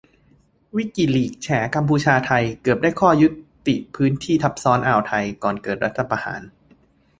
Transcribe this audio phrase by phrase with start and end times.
[0.75, 3.27] "วิกิลีกส์" แฉ "กัมพูชา-ไทย" เกือบได้ข้อยุ
[3.67, 6.41] ติพื้นที่ทับซ้อนอ่าวไทย ก่อนเกิดรัฐประหาร